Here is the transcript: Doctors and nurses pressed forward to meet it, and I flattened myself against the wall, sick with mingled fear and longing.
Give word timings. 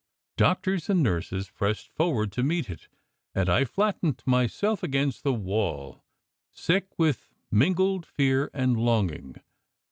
Doctors 0.37 0.89
and 0.89 1.03
nurses 1.03 1.51
pressed 1.51 1.91
forward 1.91 2.31
to 2.31 2.41
meet 2.41 2.71
it, 2.71 2.87
and 3.35 3.47
I 3.47 3.65
flattened 3.65 4.23
myself 4.25 4.81
against 4.81 5.21
the 5.23 5.31
wall, 5.31 6.03
sick 6.51 6.97
with 6.97 7.29
mingled 7.51 8.07
fear 8.07 8.49
and 8.51 8.75
longing. 8.77 9.35